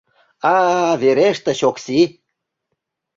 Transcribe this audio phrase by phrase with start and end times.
[0.53, 1.99] «А-а, верештыч, Окси!»